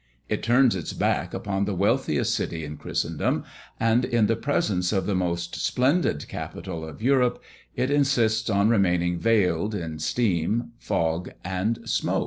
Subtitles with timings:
[0.29, 3.43] It turns its back upon the wealthiest city in Christendom;
[3.79, 7.39] and, in the presence of the most splendid capital of Europe,
[7.75, 12.19] it insists on remaining veiled in steam, fog, and smoke.